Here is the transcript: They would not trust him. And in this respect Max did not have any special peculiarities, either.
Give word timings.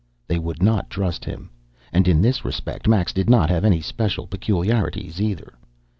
They 0.27 0.39
would 0.39 0.63
not 0.63 0.89
trust 0.89 1.25
him. 1.25 1.51
And 1.93 2.07
in 2.07 2.23
this 2.23 2.43
respect 2.43 2.87
Max 2.87 3.13
did 3.13 3.29
not 3.29 3.51
have 3.51 3.63
any 3.63 3.81
special 3.81 4.25
peculiarities, 4.25 5.21
either. 5.21 5.53